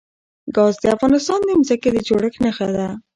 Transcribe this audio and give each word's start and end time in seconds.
ګاز 0.55 0.75
د 0.81 0.85
افغانستان 0.95 1.39
د 1.43 1.49
ځمکې 1.67 1.89
د 1.93 1.97
جوړښت 2.07 2.37
نښه 2.43 2.67
ده. 2.75 2.87